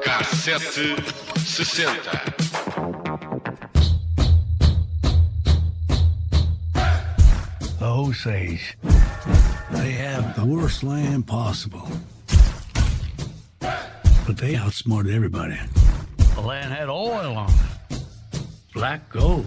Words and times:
Cassete 0.00 0.96
sessenta. 1.38 2.34
The 7.78 7.86
Osage. 7.86 8.76
They 9.70 9.92
have 9.92 10.34
the 10.34 10.44
worst 10.44 10.82
land 10.82 11.28
possible. 11.28 11.88
But 13.60 14.38
they 14.38 14.56
outsmarted 14.56 15.14
everybody. 15.14 15.56
The 16.34 16.40
land 16.40 16.72
had 16.72 16.88
oil 16.88 17.36
on 17.36 17.48
it. 17.48 18.02
Black 18.74 19.08
gold. 19.08 19.46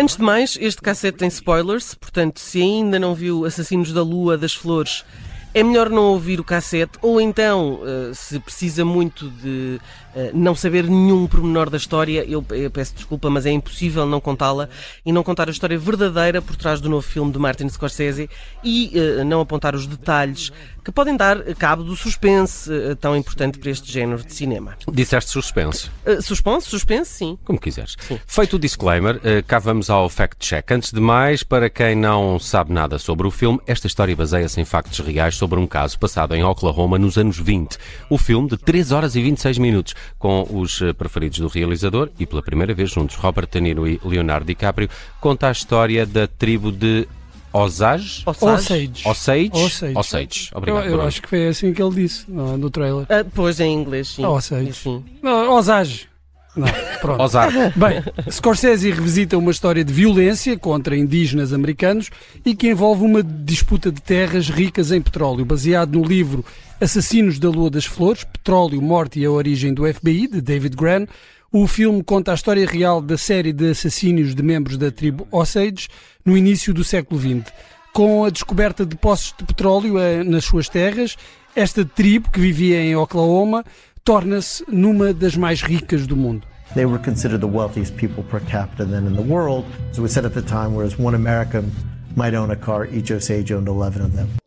Antes 0.00 0.16
de 0.16 0.22
mais, 0.22 0.56
este 0.58 0.80
cassete 0.80 1.18
tem 1.18 1.28
spoilers, 1.28 1.94
portanto, 1.94 2.40
se 2.40 2.62
ainda 2.62 2.98
não 2.98 3.14
viu 3.14 3.44
Assassinos 3.44 3.92
da 3.92 4.02
Lua 4.02 4.38
das 4.38 4.54
Flores, 4.54 5.04
é 5.52 5.62
melhor 5.62 5.90
não 5.90 6.04
ouvir 6.04 6.38
o 6.38 6.44
cassete, 6.44 6.98
ou 7.02 7.20
então, 7.20 7.80
eh, 7.84 8.12
se 8.14 8.38
precisa 8.38 8.84
muito 8.84 9.28
de 9.28 9.80
eh, 10.14 10.30
não 10.32 10.54
saber 10.54 10.84
nenhum 10.84 11.26
pormenor 11.26 11.68
da 11.68 11.76
história, 11.76 12.24
eu, 12.24 12.42
peço 12.72 12.94
desculpa, 12.94 13.28
mas 13.28 13.46
é 13.46 13.50
impossível 13.50 14.06
não 14.06 14.20
contá-la 14.20 14.68
e 15.04 15.12
não 15.12 15.22
contar 15.22 15.48
a 15.48 15.50
história 15.50 15.78
verdadeira 15.78 16.40
por 16.40 16.56
trás 16.56 16.80
do 16.80 16.88
novo 16.88 17.06
filme 17.06 17.32
de 17.32 17.38
Martin 17.38 17.68
Scorsese 17.68 18.30
e 18.62 18.92
uh, 18.94 19.24
não 19.24 19.40
apontar 19.40 19.74
os 19.74 19.86
detalhes 19.86 20.52
que 20.84 20.90
podem 20.90 21.16
dar 21.16 21.42
cabo 21.56 21.84
do 21.84 21.94
suspense 21.94 22.70
tão 23.00 23.14
importante 23.14 23.58
para 23.58 23.70
este 23.70 23.92
género 23.92 24.24
de 24.24 24.32
cinema. 24.32 24.76
Disseste 24.90 25.30
suspense. 25.30 25.90
Uh, 26.06 26.22
suspense? 26.22 26.66
Suspense, 26.66 27.10
sim. 27.10 27.38
Como 27.44 27.60
quiseres. 27.60 27.96
Sim. 28.00 28.18
Feito 28.26 28.56
o 28.56 28.58
disclaimer, 28.58 29.20
cá 29.46 29.58
vamos 29.58 29.90
ao 29.90 30.08
fact-check. 30.08 30.70
Antes 30.70 30.92
de 30.92 31.00
mais, 31.00 31.42
para 31.42 31.68
quem 31.68 31.94
não 31.94 32.38
sabe 32.38 32.72
nada 32.72 32.98
sobre 32.98 33.26
o 33.26 33.30
filme, 33.30 33.60
esta 33.66 33.86
história 33.86 34.16
baseia-se 34.16 34.60
em 34.60 34.64
factos 34.64 35.00
reais 35.00 35.39
sobre 35.40 35.58
um 35.58 35.66
caso 35.66 35.98
passado 35.98 36.34
em 36.34 36.44
Oklahoma 36.44 36.98
nos 36.98 37.16
anos 37.16 37.38
20. 37.38 37.78
O 38.10 38.18
filme, 38.18 38.46
de 38.46 38.58
3 38.58 38.92
horas 38.92 39.16
e 39.16 39.22
26 39.22 39.56
minutos, 39.56 39.94
com 40.18 40.46
os 40.52 40.80
preferidos 40.98 41.38
do 41.38 41.48
realizador 41.48 42.10
e 42.18 42.26
pela 42.26 42.42
primeira 42.42 42.74
vez 42.74 42.90
juntos 42.90 43.16
Robert 43.16 43.48
De 43.50 43.58
Niro 43.58 43.88
e 43.88 43.98
Leonardo 44.04 44.44
DiCaprio, 44.44 44.90
conta 45.18 45.48
a 45.48 45.52
história 45.52 46.04
da 46.04 46.26
tribo 46.26 46.70
de 46.70 47.08
Osage? 47.54 48.22
Osage. 48.26 49.02
Osage? 49.06 49.50
Osage. 49.54 49.96
Osage. 49.96 50.50
Obrigado. 50.54 50.84
Eu, 50.84 50.96
eu 50.96 51.02
acho 51.02 51.22
que 51.22 51.28
foi 51.28 51.48
assim 51.48 51.72
que 51.72 51.82
ele 51.82 51.94
disse 51.94 52.30
no, 52.30 52.58
no 52.58 52.70
trailer. 52.70 53.04
Uh, 53.04 53.28
pois, 53.34 53.58
em 53.60 53.72
inglês, 53.72 54.08
sim. 54.08 54.24
Osage. 54.24 54.74
Sim. 54.74 55.02
Não, 55.22 55.54
Osage. 55.54 56.09
Não, 56.56 56.66
pronto. 57.00 57.22
Osage. 57.22 57.56
Bem, 57.76 58.02
Scorsese 58.30 58.90
revisita 58.90 59.38
uma 59.38 59.50
história 59.50 59.84
de 59.84 59.92
violência 59.92 60.58
contra 60.58 60.96
indígenas 60.96 61.52
americanos 61.52 62.10
e 62.44 62.54
que 62.54 62.68
envolve 62.68 63.04
uma 63.04 63.22
disputa 63.22 63.92
de 63.92 64.02
terras 64.02 64.48
ricas 64.48 64.90
em 64.90 65.00
petróleo, 65.00 65.44
baseado 65.44 65.98
no 65.98 66.04
livro 66.04 66.44
Assassinos 66.80 67.38
da 67.38 67.48
Lua 67.48 67.70
das 67.70 67.84
Flores, 67.84 68.24
Petróleo, 68.24 68.82
Morte 68.82 69.20
e 69.20 69.24
a 69.24 69.30
Origem 69.30 69.72
do 69.72 69.92
FBI, 69.92 70.26
de 70.26 70.40
David 70.40 70.76
Gran. 70.76 71.06
O 71.52 71.66
filme 71.66 72.02
conta 72.02 72.32
a 72.32 72.34
história 72.34 72.66
real 72.66 73.00
da 73.00 73.18
série 73.18 73.52
de 73.52 73.70
assassínios 73.70 74.34
de 74.34 74.42
membros 74.42 74.76
da 74.76 74.90
tribo 74.90 75.26
Osage 75.30 75.88
no 76.24 76.36
início 76.36 76.72
do 76.74 76.84
século 76.84 77.20
XX. 77.20 77.52
Com 77.92 78.24
a 78.24 78.30
descoberta 78.30 78.86
de 78.86 78.96
poços 78.96 79.34
de 79.36 79.44
petróleo 79.44 79.98
eh, 79.98 80.22
nas 80.22 80.44
suas 80.44 80.68
terras, 80.68 81.16
esta 81.54 81.84
tribo, 81.84 82.30
que 82.30 82.38
vivia 82.38 82.80
em 82.80 82.94
Oklahoma, 82.94 83.64
torna-se 84.04 84.64
numa 84.68 85.12
das 85.12 85.36
mais 85.36 85.62
ricas 85.62 86.06
do 86.06 86.16
mundo. 86.16 86.46
They 86.74 86.86
were 86.86 86.98
considered 86.98 87.40
the 87.40 87.48
wealthiest 87.48 87.96
people 87.96 88.22
per 88.22 88.40
capita 88.40 88.84
then 88.84 89.06
in 89.06 89.16
the 89.16 89.22
world. 89.22 89.64
So 89.92 90.04
it 90.04 90.10
said 90.10 90.24
at 90.24 90.34
the 90.34 90.42
time, 90.42 90.74
whereas 90.74 90.98
one 90.98 91.14
American 91.14 91.72
might 92.16 92.34
own 92.34 92.50
a 92.50 92.56
car, 92.56 92.86
each 92.86 93.10
Osage 93.10 93.52
owned 93.52 93.68
11 93.68 94.02
of 94.02 94.14
them. 94.14 94.39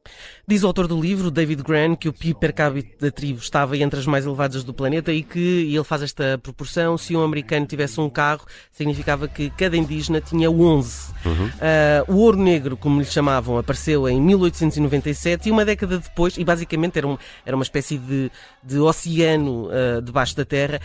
Diz 0.46 0.62
o 0.62 0.68
autor 0.68 0.90
do 0.90 1.00
livro, 1.00 1.32
David 1.32 1.64
Gran, 1.64 1.96
que 1.96 2.10
o 2.10 2.12
PIB 2.12 2.38
per 2.38 2.54
capita 2.54 3.06
da 3.06 3.10
tribo 3.10 3.40
estava 3.40 3.78
entre 3.78 3.98
as 3.98 4.06
mais 4.06 4.26
elevadas 4.26 4.62
do 4.62 4.74
planeta 4.74 5.14
e 5.14 5.24
que 5.24 5.40
e 5.40 5.74
ele 5.74 5.86
faz 5.86 6.02
esta 6.02 6.38
proporção. 6.38 6.98
Se 6.98 7.16
um 7.16 7.24
americano 7.24 7.66
tivesse 7.66 7.98
um 8.02 8.10
carro, 8.10 8.46
significava 8.70 9.26
que 9.30 9.50
cada 9.52 9.78
indígena 9.78 10.20
tinha 10.20 10.52
11. 10.52 11.14
Uhum. 11.26 11.46
Uh, 11.46 12.12
o 12.12 12.18
ouro 12.18 12.38
negro, 12.38 12.76
como 12.76 13.00
lhe 13.00 13.06
chamavam, 13.06 13.58
apareceu 13.58 14.10
em 14.10 14.20
1897 14.20 15.48
e 15.48 15.52
uma 15.52 15.64
década 15.64 15.98
depois, 15.98 16.38
e 16.38 16.44
basicamente 16.44 16.98
era, 16.98 17.08
um, 17.08 17.18
era 17.46 17.56
uma 17.56 17.64
espécie 17.64 17.98
de, 17.98 18.30
de 18.62 18.80
oceano 18.80 19.70
uh, 19.70 20.02
debaixo 20.02 20.36
da 20.36 20.44
terra, 20.44 20.82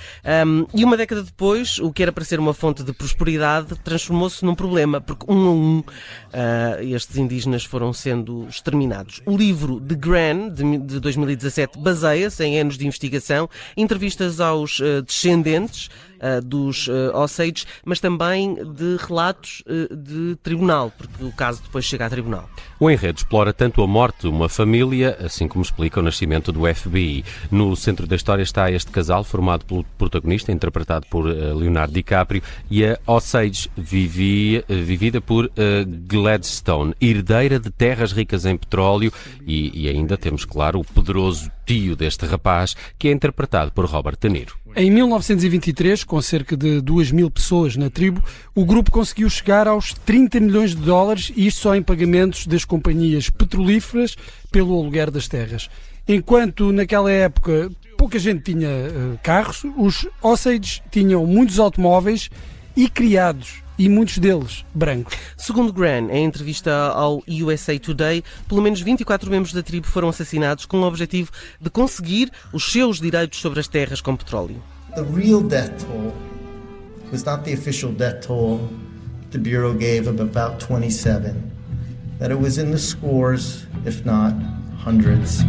um, 0.46 0.66
e 0.72 0.84
uma 0.84 0.96
década 0.96 1.20
depois, 1.20 1.80
o 1.80 1.92
que 1.92 2.04
era 2.04 2.12
para 2.12 2.24
ser 2.24 2.38
uma 2.38 2.54
fonte 2.54 2.84
de 2.84 2.92
prosperidade 2.92 3.74
transformou-se 3.82 4.44
num 4.44 4.54
problema, 4.54 5.00
porque 5.00 5.26
um 5.28 5.48
a 5.48 5.50
um 5.50 5.78
uh, 5.80 6.80
estes 6.80 7.16
indígenas 7.16 7.64
foram 7.64 7.92
sendo 7.92 8.46
exterminados. 8.48 9.20
O 9.26 9.36
livro 9.48 9.80
de 9.80 9.94
Gran, 9.94 10.50
de 10.50 11.00
2017, 11.00 11.78
baseia-se 11.78 12.44
em 12.44 12.60
anos 12.60 12.76
de 12.76 12.86
investigação, 12.86 13.48
entrevistas 13.78 14.40
aos 14.40 14.78
uh, 14.78 15.00
descendentes 15.00 15.88
uh, 16.16 16.44
dos 16.44 16.86
uh, 16.86 17.14
Osage, 17.14 17.64
mas 17.82 17.98
também 17.98 18.56
de 18.74 18.98
relatos 18.98 19.62
de 19.90 20.36
tribunal, 20.42 20.92
porque 20.96 21.24
o 21.24 21.32
caso 21.32 21.62
depois 21.62 21.86
chega 21.86 22.04
a 22.04 22.10
tribunal. 22.10 22.48
O 22.78 22.90
enredo 22.90 23.16
explora 23.16 23.54
tanto 23.54 23.82
a 23.82 23.86
morte 23.86 24.22
de 24.22 24.28
uma 24.28 24.50
família, 24.50 25.16
assim 25.24 25.48
como 25.48 25.62
explica 25.62 25.98
o 25.98 26.02
nascimento 26.02 26.52
do 26.52 26.62
FBI. 26.74 27.24
No 27.50 27.74
centro 27.74 28.06
da 28.06 28.16
história 28.16 28.42
está 28.42 28.70
este 28.70 28.90
casal, 28.90 29.24
formado 29.24 29.64
pelo 29.64 29.82
protagonista, 29.96 30.52
interpretado 30.52 31.06
por 31.08 31.24
Leonardo 31.24 31.94
DiCaprio, 31.94 32.42
e 32.70 32.84
a 32.84 32.98
Osage, 33.06 33.70
vivia, 33.76 34.62
vivida 34.68 35.20
por 35.20 35.50
Gladstone, 36.06 36.94
herdeira 37.00 37.58
de 37.58 37.70
terras 37.70 38.12
ricas 38.12 38.44
em 38.44 38.56
petróleo, 38.56 39.12
e, 39.46 39.84
e 39.84 39.88
ainda 39.88 40.16
temos, 40.16 40.44
claro, 40.44 40.80
o 40.80 40.84
poderoso 40.84 41.50
tio 41.66 41.94
deste 41.96 42.26
rapaz, 42.26 42.74
que 42.98 43.08
é 43.08 43.12
interpretado 43.12 43.72
por 43.72 43.84
Robert 43.84 44.16
De 44.20 44.28
Niro. 44.28 44.56
Em 44.76 44.90
1923, 44.90 46.04
com 46.04 46.20
cerca 46.20 46.56
de 46.56 46.80
2 46.80 47.12
mil 47.12 47.30
pessoas 47.30 47.76
na 47.76 47.90
tribo, 47.90 48.22
o 48.54 48.64
grupo 48.64 48.90
conseguiu 48.90 49.28
chegar 49.28 49.66
aos 49.66 49.92
30 49.92 50.40
milhões 50.40 50.70
de 50.74 50.82
dólares, 50.82 51.32
e 51.34 51.46
isto 51.46 51.60
só 51.60 51.74
em 51.74 51.82
pagamentos 51.82 52.46
das 52.46 52.64
companhias 52.64 53.30
petrolíferas 53.30 54.16
pelo 54.50 54.78
aluguer 54.78 55.10
das 55.10 55.28
terras. 55.28 55.68
Enquanto 56.06 56.72
naquela 56.72 57.10
época 57.10 57.70
pouca 57.98 58.18
gente 58.18 58.54
tinha 58.54 58.68
uh, 58.68 59.18
carros, 59.22 59.64
os 59.76 60.06
Osage 60.22 60.80
tinham 60.90 61.26
muitos 61.26 61.58
automóveis 61.58 62.30
e 62.78 62.88
criados 62.88 63.60
e 63.76 63.88
muitos 63.88 64.18
deles 64.18 64.64
brancos. 64.72 65.18
Segundo 65.36 65.72
Gran, 65.72 66.12
em 66.12 66.24
entrevista 66.24 66.72
ao 66.72 67.20
USA 67.28 67.76
Today, 67.76 68.22
pelo 68.46 68.62
menos 68.62 68.80
24 68.80 69.28
membros 69.28 69.52
da 69.52 69.64
tribo 69.64 69.88
foram 69.88 70.08
assassinados 70.08 70.64
com 70.64 70.78
o 70.78 70.84
objetivo 70.84 71.32
de 71.60 71.68
conseguir 71.70 72.30
os 72.52 72.70
seus 72.70 73.00
direitos 73.00 73.40
sobre 73.40 73.58
as 73.58 73.66
terras 73.66 74.00
com 74.00 74.14
petróleo. 74.14 74.62
The 74.94 75.02
real 75.02 75.42
death 75.42 75.72
toll 75.84 76.14
was 77.10 77.24
not 77.24 77.42
the 77.42 77.52
official 77.52 77.90
death 77.90 78.24
toll 78.24 78.60
the 79.32 79.38
Bureau 79.38 79.74
gave 79.74 80.08
of 80.08 80.22
about 80.22 80.64
27. 80.64 81.34
That 82.20 82.30
it 82.30 82.40
was 82.40 82.58
in 82.58 82.70
the 82.70 82.78
scores, 82.78 83.66
if 83.84 84.04
not 84.04 84.34
hundreds. 84.84 85.42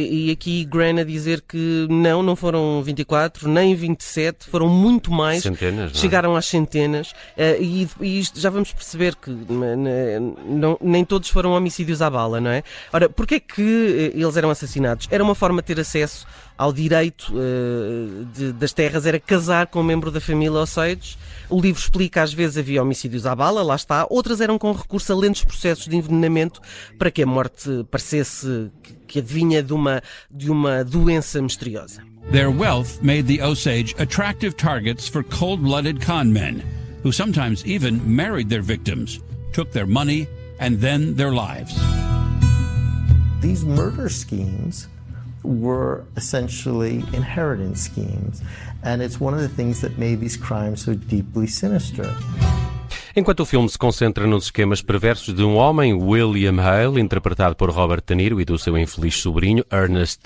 E, 0.00 0.30
aqui 0.30 0.64
Gran 0.64 1.00
a 1.00 1.04
dizer 1.04 1.42
que 1.42 1.86
não, 1.90 2.22
não 2.22 2.36
foram 2.36 2.82
24, 2.82 3.48
nem 3.48 3.74
27, 3.74 4.48
foram 4.48 4.68
muito 4.68 5.10
mais. 5.10 5.42
Centenas, 5.42 5.92
é? 5.92 5.94
Chegaram 5.94 6.36
às 6.36 6.46
centenas. 6.46 7.10
Uh, 7.10 7.60
e, 7.60 7.88
e 8.00 8.20
isto 8.20 8.40
já 8.40 8.50
vamos 8.50 8.72
perceber 8.72 9.16
que 9.16 9.30
não, 9.30 10.78
nem 10.80 11.04
todos 11.04 11.28
foram 11.28 11.52
homicídios 11.52 12.02
à 12.02 12.10
bala, 12.10 12.40
não 12.40 12.50
é? 12.50 12.62
Ora, 12.92 13.08
porquê 13.08 13.36
é 13.36 13.40
que 13.40 14.12
eh, 14.14 14.18
eles 14.18 14.36
eram 14.36 14.50
assassinados? 14.50 15.08
Era 15.10 15.22
uma 15.22 15.34
forma 15.34 15.60
de 15.62 15.66
ter 15.66 15.80
acesso 15.80 16.26
ao 16.58 16.72
direito 16.72 17.32
uh, 17.32 18.24
de, 18.34 18.52
das 18.52 18.72
terras, 18.72 19.06
era 19.06 19.20
casar 19.20 19.68
com 19.68 19.80
um 19.80 19.84
membro 19.84 20.10
da 20.10 20.20
família 20.20 20.58
Osage. 20.58 21.16
O 21.48 21.60
livro 21.60 21.80
explica, 21.80 22.20
às 22.22 22.34
vezes 22.34 22.58
havia 22.58 22.82
homicídios 22.82 23.24
à 23.24 23.34
bala, 23.34 23.62
lá 23.62 23.76
está. 23.76 24.04
Outras 24.10 24.40
eram 24.40 24.58
com 24.58 24.72
recurso 24.72 25.12
a 25.12 25.16
lentos 25.16 25.44
processos 25.44 25.86
de 25.86 25.96
envenenamento 25.96 26.60
para 26.98 27.12
que 27.12 27.22
a 27.22 27.26
morte 27.26 27.86
parecesse 27.90 28.70
que 29.06 29.20
adivinha 29.20 29.62
de 29.62 29.72
uma, 29.72 30.02
de 30.28 30.50
uma 30.50 30.84
doença 30.84 31.40
misteriosa. 31.40 32.02
Their 32.32 32.50
wealth 32.50 33.00
made 33.00 33.22
the 33.22 33.42
Osage 33.42 33.94
attractive 33.98 34.56
targets 34.56 35.08
for 35.08 35.22
cold-blooded 35.22 36.04
con 36.04 36.30
men, 36.30 36.62
who 37.02 37.12
sometimes 37.12 37.64
even 37.64 38.02
married 38.04 38.50
their 38.50 38.62
victims, 38.62 39.20
took 39.52 39.70
their 39.70 39.86
money 39.86 40.28
and 40.60 40.80
then 40.80 41.14
their 41.14 41.32
lives. 41.32 41.74
These 43.40 43.64
murder 43.64 44.10
schemes 44.10 44.88
were 45.48 46.04
essentially 46.16 47.02
inheritance 47.14 47.80
schemes, 47.80 48.42
and 48.82 49.00
it's 49.00 49.18
one 49.18 49.32
of 49.32 49.40
the 49.40 49.48
things 49.48 49.80
that 49.80 49.98
made 49.98 50.20
these 50.20 50.36
crimes 50.36 50.84
so 50.84 50.94
deeply 50.94 51.46
sinister. 51.46 52.06
Enquanto 53.16 53.40
o 53.40 53.46
filme 53.46 53.68
se 53.68 53.76
concentra 53.76 54.26
nos 54.26 54.44
esquemas 54.44 54.80
perversos 54.80 55.34
de 55.34 55.42
um 55.42 55.56
homem, 55.56 55.92
William 55.92 56.60
Hale, 56.60 57.00
interpretado 57.00 57.56
por 57.56 57.68
Robert 57.70 58.02
De 58.06 58.14
Niro, 58.14 58.40
e 58.40 58.44
do 58.44 58.56
seu 58.58 58.78
infeliz 58.78 59.16
sobrinho, 59.16 59.64
Ernest 59.72 60.20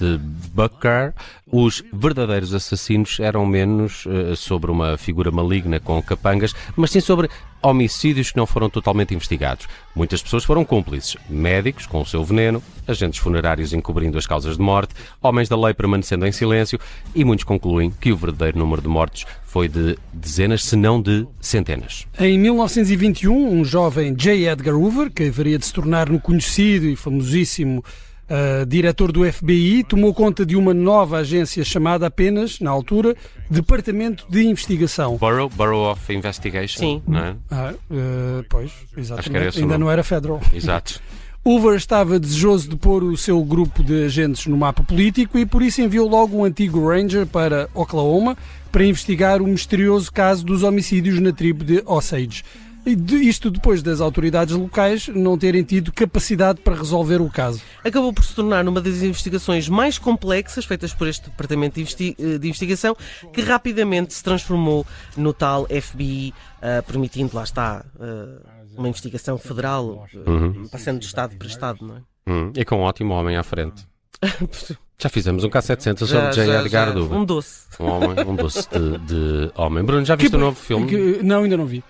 Bucker, 0.53 1.15
os 1.51 1.83
verdadeiros 1.93 2.53
assassinos 2.53 3.19
eram 3.19 3.47
menos 3.47 4.05
uh, 4.05 4.37
sobre 4.37 4.71
uma 4.71 4.99
figura 4.99 5.31
maligna 5.31 5.81
com 5.81 6.03
capangas, 6.03 6.55
mas 6.77 6.91
sim 6.91 7.01
sobre 7.01 7.31
homicídios 7.63 8.31
que 8.31 8.37
não 8.37 8.47
foram 8.47 8.69
totalmente 8.69 9.15
investigados. 9.15 9.69
Muitas 9.95 10.23
pessoas 10.23 10.45
foram 10.45 10.65
cúmplices. 10.65 11.17
Médicos 11.29 11.87
com 11.87 12.01
o 12.01 12.07
seu 12.07 12.25
veneno, 12.25 12.63
agentes 12.87 13.21
funerários 13.21 13.73
encobrindo 13.73 14.19
as 14.19 14.27
causas 14.27 14.57
de 14.57 14.63
morte, 14.63 14.95
homens 15.23 15.49
da 15.49 15.57
lei 15.57 15.73
permanecendo 15.73 16.27
em 16.27 16.33
silêncio 16.33 16.79
e 17.15 17.25
muitos 17.25 17.45
concluem 17.45 17.91
que 17.91 18.13
o 18.13 18.17
verdadeiro 18.17 18.59
número 18.59 18.83
de 18.83 18.89
mortos 18.89 19.25
foi 19.45 19.69
de 19.69 19.99
dezenas, 20.13 20.65
se 20.65 20.77
não 20.77 21.01
de 21.01 21.27
centenas. 21.41 22.07
Em 22.19 22.39
1921, 22.39 23.53
um 23.53 23.65
jovem 23.65 24.15
J. 24.15 24.49
Edgar 24.49 24.75
Hoover, 24.75 25.11
que 25.11 25.25
haveria 25.25 25.59
de 25.59 25.67
se 25.67 25.73
tornar 25.73 26.09
no 26.09 26.19
conhecido 26.19 26.87
e 26.87 26.97
famosíssimo 26.97 27.85
Uh, 28.33 28.65
diretor 28.65 29.13
do 29.13 29.31
FBI, 29.31 29.85
tomou 29.85 30.15
conta 30.15 30.47
de 30.47 30.57
uma 30.57 30.73
nova 30.73 31.19
agência 31.19 31.63
chamada 31.63 32.07
apenas, 32.07 32.61
na 32.61 32.71
altura, 32.71 33.15
Departamento 33.51 34.25
de 34.27 34.47
Investigação. 34.47 35.19
Bureau, 35.19 35.51
Bureau 35.51 35.93
of 35.93 36.11
Investigation. 36.11 36.79
Sim. 36.79 37.03
Não 37.07 37.19
é? 37.19 37.37
Ah, 37.51 37.75
uh, 37.91 38.43
pois, 38.49 38.73
exatamente. 38.97 39.61
Ainda 39.61 39.77
não 39.77 39.91
era 39.91 40.03
federal. 40.03 40.41
Exato. 40.55 40.99
Hoover 41.45 41.75
estava 41.75 42.21
desejoso 42.21 42.71
de 42.71 42.77
pôr 42.77 43.03
o 43.03 43.17
seu 43.17 43.43
grupo 43.45 43.83
de 43.83 44.05
agentes 44.05 44.47
no 44.47 44.57
mapa 44.57 44.85
político 44.85 45.37
e 45.37 45.45
por 45.45 45.61
isso 45.61 45.83
enviou 45.83 46.09
logo 46.09 46.39
um 46.39 46.45
antigo 46.45 46.89
Ranger 46.89 47.27
para 47.27 47.69
Oklahoma 47.75 48.37
para 48.71 48.87
investigar 48.87 49.43
o 49.43 49.47
misterioso 49.47 50.11
caso 50.11 50.47
dos 50.47 50.63
homicídios 50.63 51.19
na 51.19 51.33
tribo 51.33 51.65
de 51.65 51.83
Osage. 51.85 52.45
Isto 52.85 53.51
depois 53.51 53.83
das 53.83 54.01
autoridades 54.01 54.57
locais 54.57 55.09
não 55.09 55.39
terem 55.39 55.63
tido 55.63 55.93
capacidade 55.93 56.61
para 56.61 56.75
resolver 56.75 57.21
o 57.21 57.31
caso. 57.31 57.63
Acabou 57.85 58.13
por 58.13 58.25
se 58.25 58.35
tornar 58.35 58.67
uma 58.67 58.81
das 58.81 59.03
investigações 59.03 59.69
mais 59.69 59.99
complexas 59.99 60.65
feitas 60.65 60.93
por 60.93 61.07
este 61.07 61.31
Departamento 61.31 61.77
de, 61.77 61.83
Investi 61.83 62.17
de 62.41 62.49
Investigação, 62.49 62.97
que 63.33 63.41
rapidamente 63.41 64.13
se 64.15 64.23
transformou 64.23 64.85
no 65.17 65.33
tal 65.33 65.67
FBI, 65.67 66.35
uh, 66.59 66.83
permitindo, 66.85 67.37
lá 67.37 67.45
está, 67.45 67.85
uh, 67.97 68.43
uma 68.77 68.89
investigação 68.89 69.39
federal, 69.39 70.09
uh, 70.15 70.31
uhum. 70.31 70.69
passando 70.69 70.99
de 70.99 71.07
Estado 71.07 71.37
para 71.37 71.47
Estado, 71.47 71.87
não 71.87 71.97
é? 71.97 72.01
Uhum. 72.27 72.53
E 72.57 72.65
com 72.65 72.79
um 72.79 72.83
ótimo 72.83 73.15
homem 73.15 73.37
à 73.37 73.43
frente. 73.43 73.87
Já 74.99 75.09
fizemos 75.09 75.43
um 75.43 75.51
K700 75.51 76.07
sobre 76.07 76.31
J. 76.31 76.61
Edgar. 76.61 76.97
Um 76.97 77.25
doce. 77.25 77.67
Um, 77.81 77.87
homem, 77.87 78.25
um 78.25 78.37
doce 78.37 78.69
de, 78.71 78.99
de 78.99 79.53
homem. 79.57 79.83
Bruno, 79.83 80.05
já 80.05 80.15
viste 80.15 80.31
que, 80.31 80.37
o 80.37 80.39
novo 80.39 80.57
filme? 80.57 80.87
Que, 80.87 81.21
não, 81.25 81.43
ainda 81.43 81.57
não 81.57 81.67
vi. 81.67 81.83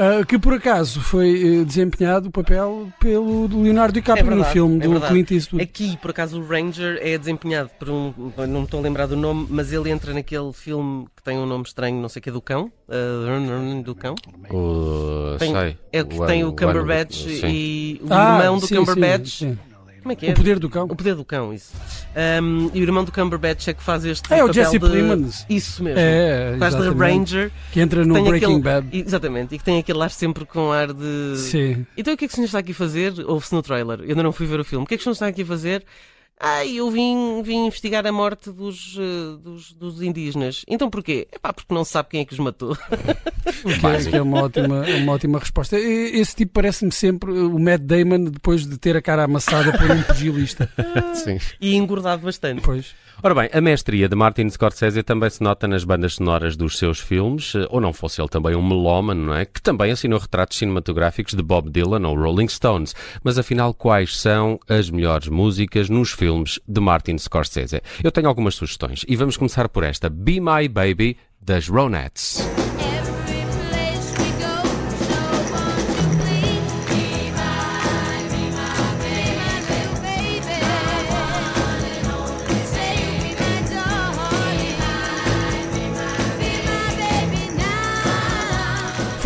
Uh, 0.00 0.24
que 0.24 0.38
por 0.38 0.54
acaso 0.54 0.98
foi 0.98 1.60
uh, 1.60 1.64
desempenhado 1.66 2.28
o 2.28 2.30
papel 2.30 2.90
pelo 2.98 3.46
Leonardo 3.62 3.92
DiCaprio 3.92 4.24
é 4.24 4.28
verdade, 4.30 4.48
no 4.48 4.52
filme 4.52 4.76
é 4.76 4.78
do 4.78 4.90
verdade. 4.92 5.12
Clint 5.12 5.30
Eastwood. 5.30 5.62
Aqui, 5.62 5.96
por 5.98 6.10
acaso, 6.10 6.40
o 6.40 6.46
Ranger 6.46 6.98
é 7.02 7.18
desempenhado 7.18 7.68
por 7.78 7.90
um. 7.90 8.14
Não 8.48 8.60
me 8.60 8.64
estou 8.64 8.80
a 8.80 8.82
lembrar 8.82 9.04
do 9.04 9.14
nome, 9.14 9.46
mas 9.50 9.74
ele 9.74 9.90
entra 9.90 10.14
naquele 10.14 10.54
filme 10.54 11.06
que 11.14 11.22
tem 11.22 11.36
um 11.36 11.44
nome 11.44 11.64
estranho, 11.64 12.00
não 12.00 12.08
sei 12.08 12.20
o 12.20 12.22
que 12.22 12.30
é 12.30 12.32
do 12.32 12.40
cão. 12.40 12.72
Uh, 12.88 13.82
do 13.82 13.94
cão. 13.94 14.14
O, 14.50 15.36
tem, 15.38 15.52
sei. 15.52 15.78
É 15.92 16.00
o 16.00 16.06
que 16.06 16.26
tem 16.26 16.44
o 16.44 16.52
Cumberbatch 16.54 17.26
e 17.26 18.00
o 18.02 18.06
ah, 18.10 18.38
irmão 18.38 18.58
do 18.58 18.66
sim, 18.66 18.76
Cumberbatch. 18.76 19.28
Sim, 19.28 19.52
sim. 19.52 19.69
Como 20.02 20.12
é 20.12 20.16
que 20.16 20.26
é? 20.26 20.30
O 20.30 20.34
Poder 20.34 20.58
do 20.58 20.68
Cão. 20.70 20.84
O 20.84 20.96
Poder 20.96 21.14
do 21.14 21.24
Cão, 21.24 21.52
isso. 21.52 21.72
Um, 22.42 22.70
e 22.72 22.80
o 22.80 22.82
irmão 22.82 23.04
do 23.04 23.12
Cumberbatch 23.12 23.68
é 23.68 23.74
que 23.74 23.82
faz 23.82 24.04
este 24.04 24.32
É 24.32 24.44
o 24.44 24.52
Jesse 24.52 24.78
de... 24.78 24.80
Plemons. 24.80 25.44
Isso 25.48 25.82
mesmo. 25.82 26.00
É, 26.00 26.56
faz 26.58 26.74
de 26.74 26.88
Ranger. 26.88 27.50
Que 27.72 27.80
entra 27.80 28.04
no 28.04 28.14
Breaking 28.24 28.44
aquele... 28.44 28.60
Bad. 28.60 28.88
Exatamente. 28.92 29.54
E 29.54 29.58
que 29.58 29.64
tem 29.64 29.78
aquele 29.78 30.02
ar 30.02 30.10
sempre 30.10 30.44
com 30.44 30.72
ar 30.72 30.92
de... 30.92 31.36
Sim. 31.36 31.86
Então 31.96 32.14
o 32.14 32.16
que 32.16 32.24
é 32.24 32.28
que 32.28 32.32
o 32.32 32.36
senhor 32.36 32.46
está 32.46 32.58
aqui 32.58 32.72
a 32.72 32.74
fazer? 32.74 33.14
Ouve-se 33.26 33.54
no 33.54 33.62
trailer. 33.62 34.00
Eu 34.00 34.10
ainda 34.10 34.22
não 34.22 34.32
fui 34.32 34.46
ver 34.46 34.60
o 34.60 34.64
filme. 34.64 34.84
O 34.84 34.86
que 34.86 34.94
é 34.94 34.96
que 34.96 35.02
o 35.02 35.04
senhor 35.04 35.12
está 35.12 35.26
aqui 35.26 35.42
a 35.42 35.46
fazer? 35.46 35.84
Ah, 36.42 36.64
eu 36.64 36.90
vim, 36.90 37.42
vim 37.42 37.66
investigar 37.66 38.06
a 38.06 38.10
morte 38.10 38.50
dos, 38.50 38.96
uh, 38.96 39.36
dos, 39.36 39.74
dos, 39.74 40.00
indígenas. 40.00 40.64
Então 40.66 40.88
porquê? 40.88 41.28
É 41.30 41.38
pá, 41.38 41.52
porque 41.52 41.74
não 41.74 41.84
se 41.84 41.90
sabe 41.90 42.08
quem 42.08 42.20
é 42.22 42.24
que 42.24 42.32
os 42.32 42.38
matou. 42.38 42.74
que, 43.44 44.14
é, 44.14 44.16
é 44.16 44.22
uma, 44.22 44.44
ótima, 44.44 44.82
uma 45.02 45.12
ótima 45.12 45.38
resposta. 45.38 45.78
Esse 45.78 46.34
tipo 46.34 46.54
parece-me 46.54 46.92
sempre 46.92 47.30
o 47.30 47.58
Matt 47.58 47.82
Damon 47.82 48.24
depois 48.24 48.66
de 48.66 48.78
ter 48.78 48.96
a 48.96 49.02
cara 49.02 49.24
amassada 49.24 49.70
por 49.76 49.90
um 49.90 50.02
pugilista. 50.02 50.66
Sim. 51.12 51.38
E 51.60 51.76
engordado 51.76 52.22
bastante. 52.22 52.62
Pois. 52.62 52.94
Ora 53.22 53.34
bem, 53.34 53.50
a 53.52 53.60
mestria 53.60 54.08
de 54.08 54.16
Martin 54.16 54.48
Scorsese 54.48 55.02
também 55.02 55.28
se 55.28 55.42
nota 55.42 55.68
nas 55.68 55.84
bandas 55.84 56.14
sonoras 56.14 56.56
dos 56.56 56.78
seus 56.78 56.98
filmes, 56.98 57.54
eh, 57.54 57.66
ou 57.68 57.78
não 57.78 57.92
fosse 57.92 58.18
ele 58.18 58.30
também 58.30 58.56
um 58.56 58.66
melómano, 58.66 59.26
não 59.26 59.34
é? 59.34 59.44
Que 59.44 59.60
também 59.60 59.92
assinou 59.92 60.18
retratos 60.18 60.56
cinematográficos 60.56 61.34
de 61.34 61.42
Bob 61.42 61.68
Dylan 61.68 62.08
ou 62.08 62.16
Rolling 62.16 62.48
Stones. 62.48 62.94
Mas 63.22 63.36
afinal, 63.36 63.74
quais 63.74 64.16
são 64.16 64.58
as 64.66 64.88
melhores 64.88 65.28
músicas 65.28 65.90
nos 65.90 66.12
filmes 66.12 66.29
de 66.66 66.80
Martin 66.80 67.18
Scorsese? 67.18 67.82
Eu 68.02 68.12
tenho 68.12 68.28
algumas 68.28 68.54
sugestões 68.54 69.04
e 69.08 69.16
vamos 69.16 69.36
começar 69.36 69.68
por 69.68 69.84
esta: 69.84 70.08
Be 70.08 70.40
My 70.40 70.68
Baby, 70.68 71.16
das 71.40 71.68
Ronettes. 71.68 72.69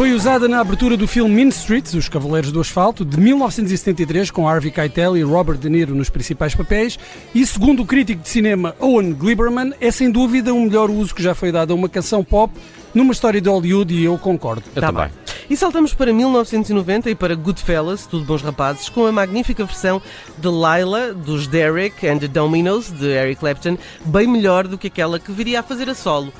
Foi 0.04 0.12
usada 0.12 0.46
na 0.46 0.60
abertura 0.60 0.98
do 0.98 1.08
filme 1.08 1.34
Mean 1.34 1.48
Streets, 1.48 1.94
Os 1.94 2.10
Cavaleiros 2.10 2.52
do 2.52 2.60
Asfalto, 2.60 3.06
de 3.06 3.18
1973, 3.18 4.30
com 4.30 4.46
Harvey 4.46 4.70
Keitel 4.70 5.16
e 5.16 5.22
Robert 5.22 5.56
De 5.56 5.70
Niro 5.70 5.94
nos 5.94 6.10
principais 6.10 6.54
papéis, 6.54 6.98
e 7.34 7.46
segundo 7.46 7.82
o 7.82 7.86
crítico 7.86 8.22
de 8.22 8.28
cinema 8.28 8.76
Owen 8.78 9.14
Gleiberman, 9.14 9.72
é 9.80 9.90
sem 9.90 10.10
dúvida 10.10 10.52
o 10.52 10.60
melhor 10.60 10.90
uso 10.90 11.14
que 11.14 11.22
já 11.22 11.34
foi 11.34 11.50
dado 11.50 11.72
a 11.72 11.74
uma 11.74 11.88
canção 11.88 12.22
pop 12.22 12.52
numa 12.92 13.14
história 13.14 13.40
de 13.40 13.48
Hollywood 13.48 13.94
e 13.94 14.04
eu 14.04 14.18
concordo. 14.18 14.62
Eu 14.76 14.82
tá 14.82 14.88
também. 14.88 15.06
Bem. 15.06 15.34
E 15.48 15.56
saltamos 15.56 15.94
para 15.94 16.12
1990 16.12 17.08
e 17.08 17.14
para 17.14 17.34
Goodfellas, 17.34 18.04
Tudo 18.04 18.26
Bons 18.26 18.42
Rapazes, 18.42 18.90
com 18.90 19.06
a 19.06 19.10
magnífica 19.10 19.64
versão 19.64 20.02
de 20.36 20.48
Lila, 20.48 21.14
dos 21.14 21.46
Derek 21.46 22.06
and 22.06 22.18
the 22.18 22.28
Dominos, 22.28 22.90
de 22.90 23.06
Eric 23.06 23.40
Clapton, 23.40 23.78
bem 24.04 24.26
melhor 24.26 24.68
do 24.68 24.76
que 24.76 24.88
aquela 24.88 25.18
que 25.18 25.32
viria 25.32 25.60
a 25.60 25.62
fazer 25.62 25.88
a 25.88 25.94
solo, 25.94 26.30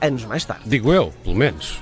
anos 0.00 0.24
mais 0.24 0.44
tarde. 0.44 0.62
Digo 0.66 0.92
eu, 0.92 1.12
pelo 1.24 1.34
menos. 1.34 1.80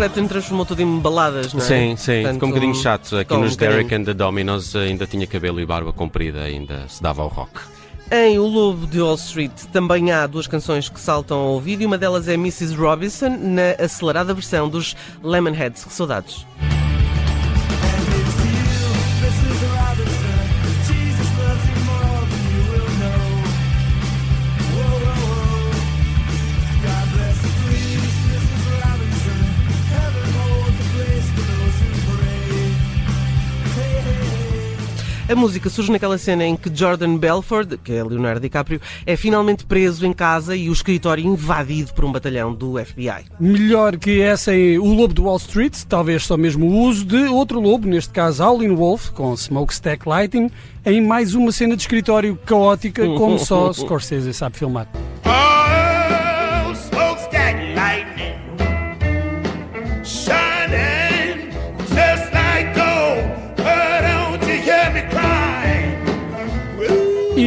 Clapton 0.00 0.26
transformou 0.26 0.64
tudo 0.64 0.80
em 0.80 0.98
baladas, 0.98 1.52
não 1.52 1.60
é? 1.60 1.64
Sim, 1.64 1.94
sim, 1.94 2.22
Portanto, 2.22 2.32
ficou 2.32 2.48
um 2.48 2.52
bocadinho 2.52 2.74
chato. 2.74 3.16
Aqui 3.18 3.36
nos 3.36 3.52
um 3.52 3.56
Derek 3.56 3.94
and 3.94 4.04
the 4.04 4.14
Dominos 4.14 4.74
ainda 4.74 5.06
tinha 5.06 5.26
cabelo 5.26 5.60
e 5.60 5.66
barba 5.66 5.92
comprida, 5.92 6.40
ainda 6.40 6.88
se 6.88 7.02
dava 7.02 7.20
ao 7.20 7.28
rock. 7.28 7.60
Em 8.10 8.38
O 8.38 8.46
Lobo 8.46 8.86
de 8.86 8.98
Wall 8.98 9.16
Street 9.16 9.52
também 9.70 10.10
há 10.10 10.26
duas 10.26 10.46
canções 10.46 10.88
que 10.88 10.98
saltam 10.98 11.36
ao 11.36 11.60
vídeo. 11.60 11.86
Uma 11.86 11.98
delas 11.98 12.28
é 12.28 12.32
Mrs. 12.32 12.74
Robinson, 12.76 13.28
na 13.28 13.72
acelerada 13.84 14.32
versão 14.32 14.70
dos 14.70 14.96
Lemonheads. 15.22 15.84
Saudades. 15.90 16.46
A 35.30 35.36
música 35.36 35.70
surge 35.70 35.92
naquela 35.92 36.18
cena 36.18 36.44
em 36.44 36.56
que 36.56 36.68
Jordan 36.74 37.16
Belford, 37.16 37.78
que 37.78 37.92
é 37.92 38.02
Leonardo 38.02 38.40
DiCaprio, 38.40 38.80
é 39.06 39.14
finalmente 39.14 39.64
preso 39.64 40.04
em 40.04 40.12
casa 40.12 40.56
e 40.56 40.68
o 40.68 40.72
escritório 40.72 41.24
invadido 41.24 41.94
por 41.94 42.04
um 42.04 42.10
batalhão 42.10 42.52
do 42.52 42.84
FBI. 42.84 43.26
Melhor 43.38 43.96
que 43.96 44.20
essa 44.20 44.52
em 44.52 44.76
O 44.80 44.92
Lobo 44.92 45.14
de 45.14 45.20
Wall 45.20 45.36
Street, 45.36 45.84
talvez 45.88 46.26
só 46.26 46.36
mesmo 46.36 46.66
o 46.66 46.80
uso 46.80 47.04
de 47.04 47.28
outro 47.28 47.60
lobo, 47.60 47.86
neste 47.86 48.12
caso 48.12 48.42
Howlin' 48.42 48.74
Wolf, 48.74 49.10
com 49.10 49.32
Smokestack 49.36 50.08
Lighting, 50.08 50.50
em 50.84 51.00
mais 51.00 51.32
uma 51.32 51.52
cena 51.52 51.76
de 51.76 51.82
escritório 51.82 52.36
caótica, 52.44 53.06
como 53.06 53.38
só 53.38 53.70
Scorsese 53.72 54.34
sabe 54.34 54.56
filmar. 54.56 54.88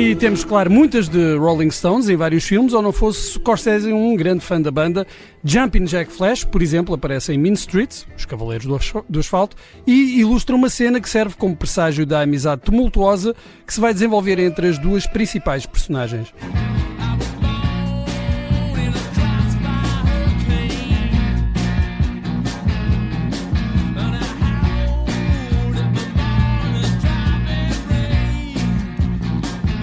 E 0.05 0.15
temos, 0.15 0.43
claro, 0.43 0.69
muitas 0.69 1.07
de 1.07 1.38
Rolling 1.38 1.72
Stones 1.72 2.10
em 2.10 2.17
vários 2.17 2.43
filmes, 2.43 2.74
ou 2.74 2.81
não 2.81 2.91
fosse 2.91 3.36
Scorsese 3.36 3.93
um 3.93 4.17
grande 4.17 4.43
fã 4.43 4.62
da 4.62 4.69
banda. 4.69 5.07
Jumpin' 5.45 5.86
Jack 5.86 6.12
Flash, 6.12 6.43
por 6.43 6.62
exemplo, 6.62 6.93
aparece 6.93 7.31
em 7.31 7.38
Mean 7.38 7.53
Streets, 7.53 8.05
Os 8.17 8.25
Cavaleiros 8.25 8.67
do 9.07 9.19
Asfalto, 9.19 9.55
e 9.88 10.19
ilustra 10.19 10.57
uma 10.57 10.69
cena 10.69 11.00
que 11.00 11.10
serve 11.10 11.38
como 11.38 11.55
presságio 11.55 12.05
da 12.05 12.19
amizade 12.19 12.63
tumultuosa 12.63 13.33
que 13.65 13.74
se 13.74 13.79
vai 13.79 13.93
desenvolver 13.93 14.39
entre 14.39 14.67
as 14.67 14.77
duas 14.77 15.07
principais 15.07 15.65
personagens. 15.65 16.33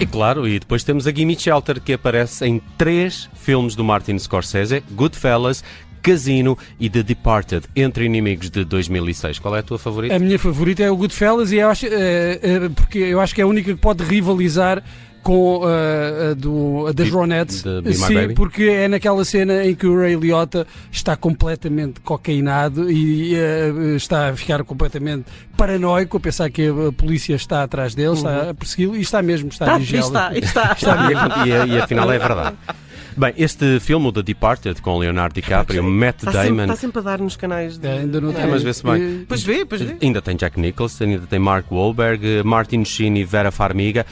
E 0.00 0.06
claro, 0.06 0.48
e 0.48 0.58
depois 0.58 0.82
temos 0.82 1.06
a 1.06 1.12
Gimme 1.12 1.38
Shelter, 1.38 1.78
que 1.78 1.92
aparece 1.92 2.46
em 2.46 2.58
três 2.78 3.28
filmes 3.34 3.74
do 3.74 3.84
Martin 3.84 4.18
Scorsese, 4.18 4.82
Goodfellas, 4.92 5.62
Casino 6.00 6.56
e 6.78 6.88
The 6.88 7.02
Departed, 7.02 7.66
Entre 7.76 8.06
Inimigos 8.06 8.48
de 8.48 8.64
2006. 8.64 9.38
Qual 9.38 9.54
é 9.54 9.58
a 9.58 9.62
tua 9.62 9.78
favorita? 9.78 10.16
A 10.16 10.18
minha 10.18 10.38
favorita 10.38 10.82
é 10.82 10.90
o 10.90 10.96
Goodfellas 10.96 11.52
e 11.52 11.56
eu 11.56 11.68
acho, 11.68 11.84
eh, 11.84 12.40
eh, 12.42 12.68
porque 12.74 12.98
eu 12.98 13.20
acho 13.20 13.34
que 13.34 13.42
é 13.42 13.44
a 13.44 13.46
única 13.46 13.74
que 13.74 13.78
pode 13.78 14.02
rivalizar 14.02 14.82
com 15.22 15.58
uh, 15.58 16.30
a, 16.30 16.34
do, 16.34 16.86
a 16.88 16.92
das 16.92 17.08
Be- 17.08 17.12
Ronettes. 17.14 17.56
Sim, 17.60 18.14
Baby? 18.14 18.34
porque 18.34 18.64
é 18.64 18.88
naquela 18.88 19.24
cena 19.24 19.64
em 19.64 19.74
que 19.74 19.86
o 19.86 19.98
Ray 19.98 20.14
Liotta 20.16 20.66
está 20.90 21.14
completamente 21.16 22.00
cocainado 22.00 22.90
e 22.90 23.34
uh, 23.34 23.96
está 23.96 24.30
a 24.30 24.36
ficar 24.36 24.62
completamente 24.64 25.26
paranoico, 25.56 26.16
a 26.16 26.20
pensar 26.20 26.50
que 26.50 26.66
a 26.68 26.92
polícia 26.92 27.34
está 27.34 27.62
atrás 27.62 27.94
dele, 27.94 28.14
está 28.14 28.50
a 28.50 28.54
persegui-lo 28.54 28.96
e 28.96 29.00
está 29.00 29.20
mesmo, 29.22 29.48
está, 29.50 29.78
Está, 29.78 30.28
a 30.28 30.38
está, 30.38 30.72
está. 30.72 31.10
e, 31.10 31.14
a- 31.14 31.46
e, 31.46 31.52
a- 31.52 31.66
e 31.66 31.80
afinal 31.80 32.10
é 32.10 32.18
verdade. 32.18 32.56
Bem, 33.16 33.34
este 33.36 33.80
filme, 33.80 34.06
o 34.06 34.12
The 34.12 34.22
Departed, 34.22 34.80
com 34.80 34.96
Leonardo 34.96 35.34
DiCaprio, 35.34 35.82
Matt 35.82 36.18
Está 36.18 36.30
sempre, 36.32 36.48
Damon. 36.48 36.62
está 36.62 36.76
sempre 36.76 36.98
a 37.00 37.02
dar 37.02 37.18
nos 37.18 37.36
canais 37.36 37.76
de... 37.76 37.86
É, 37.86 37.92
ainda 37.98 38.20
não 38.20 38.30
É, 38.30 38.34
tem. 38.34 38.46
mas 38.46 38.62
vê-se 38.62 38.82
bem. 38.84 39.24
Pois 39.28 39.42
vê, 39.42 39.64
pois 39.66 39.80
vê. 39.82 39.96
Ainda 40.00 40.22
tem 40.22 40.36
Jack 40.36 40.58
Nicholson, 40.58 41.04
ainda 41.04 41.26
tem 41.26 41.38
Mark 41.40 41.70
Wahlberg, 41.72 42.42
Martin 42.44 42.84
Sheen 42.84 43.18
e 43.18 43.24
Vera 43.24 43.50
Farmiga. 43.50 44.06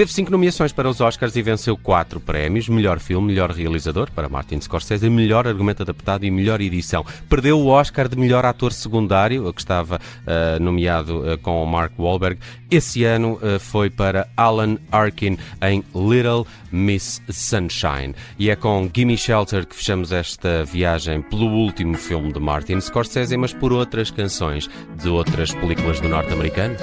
Teve 0.00 0.14
cinco 0.14 0.30
nomeações 0.30 0.72
para 0.72 0.88
os 0.88 0.98
Oscars 0.98 1.36
e 1.36 1.42
venceu 1.42 1.76
quatro 1.76 2.18
prémios: 2.18 2.70
melhor 2.70 2.98
filme, 2.98 3.26
melhor 3.26 3.50
realizador 3.50 4.10
para 4.10 4.30
Martin 4.30 4.58
Scorsese, 4.58 5.10
melhor 5.10 5.46
argumento 5.46 5.82
adaptado 5.82 6.24
e 6.24 6.30
melhor 6.30 6.58
edição. 6.62 7.04
Perdeu 7.28 7.58
o 7.58 7.66
Oscar 7.66 8.08
de 8.08 8.16
melhor 8.16 8.46
ator 8.46 8.72
secundário, 8.72 9.52
que 9.52 9.60
estava 9.60 10.00
ah, 10.26 10.58
nomeado 10.58 11.22
ah, 11.30 11.36
com 11.36 11.62
Mark 11.66 11.92
Wahlberg. 11.98 12.40
Esse 12.70 13.04
ano 13.04 13.38
ah, 13.42 13.58
foi 13.58 13.90
para 13.90 14.26
Alan 14.38 14.78
Arkin 14.90 15.36
em 15.60 15.84
Little 15.94 16.46
Miss 16.72 17.20
Sunshine. 17.28 18.14
E 18.38 18.48
é 18.48 18.56
com 18.56 18.90
Gimme 18.90 19.18
Shelter 19.18 19.66
que 19.66 19.76
fechamos 19.76 20.12
esta 20.12 20.64
viagem 20.64 21.20
pelo 21.20 21.44
último 21.44 21.98
filme 21.98 22.32
de 22.32 22.40
Martin 22.40 22.80
Scorsese, 22.80 23.36
mas 23.36 23.52
por 23.52 23.70
outras 23.70 24.10
canções 24.10 24.66
de 24.96 25.10
outras 25.10 25.52
películas 25.52 26.00
do 26.00 26.08
norte-americano. 26.08 26.74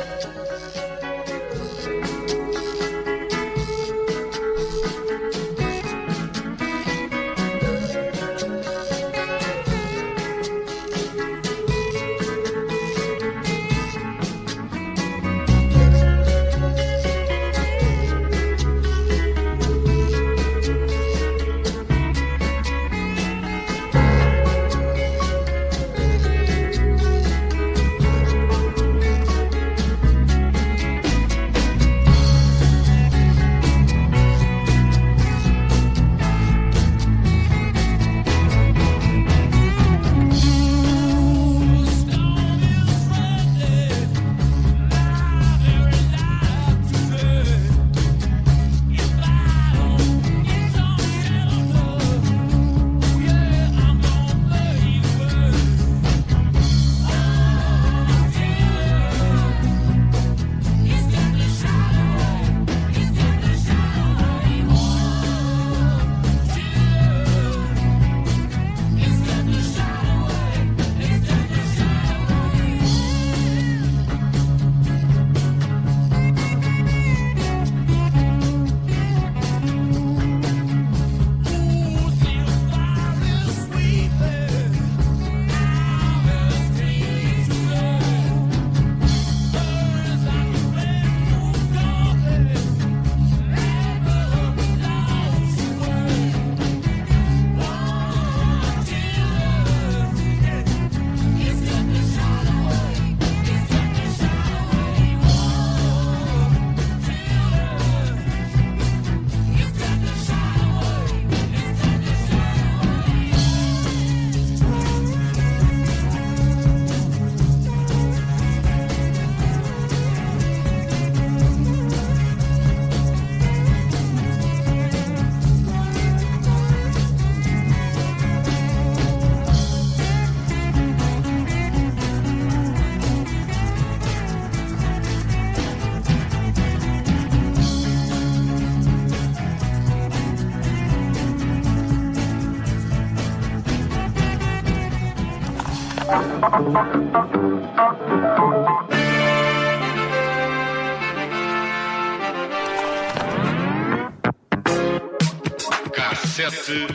Cassete 155.91 156.87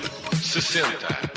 60. 0.42 1.31